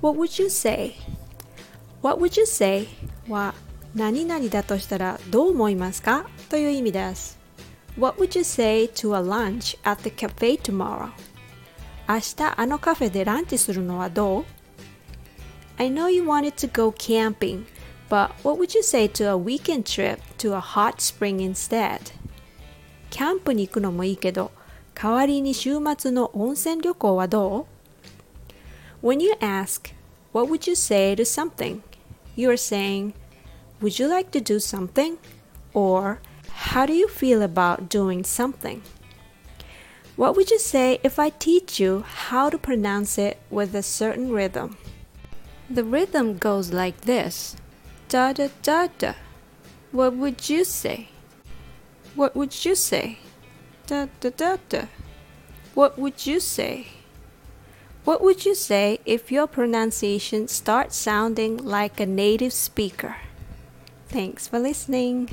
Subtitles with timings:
[0.00, 0.94] What would you say?
[2.02, 2.88] What would you say?
[3.28, 3.54] は
[3.94, 7.38] 何々だとしたらどう思いますかという意味です。
[7.98, 11.10] What would you say to a lunch at the cafe tomorrow?
[12.08, 14.44] 明日あのカフェでランチするのはどう
[15.78, 17.64] I know you wanted to go camping,
[18.08, 22.12] but what would you say to a weekend trip to a hot spring instead?
[23.10, 24.52] キャンプに行くのもいいけど、
[24.94, 27.66] 代わりに週末の温泉旅行はど
[29.02, 29.92] う When you ask,
[30.31, 31.83] what would you say to something?
[32.35, 33.13] You are saying,
[33.81, 35.17] would you like to do something?
[35.73, 38.81] Or, how do you feel about doing something?
[40.15, 44.31] What would you say if I teach you how to pronounce it with a certain
[44.31, 44.77] rhythm?
[45.69, 47.55] The rhythm goes like this
[48.09, 49.13] da da da da.
[49.91, 51.09] What would you say?
[52.15, 53.19] What would you say?
[53.85, 54.87] Da da da da.
[55.75, 56.87] What would you say?
[58.07, 63.17] What would you say if your pronunciation starts sounding like a native speaker?
[64.07, 65.27] Thanks for listening.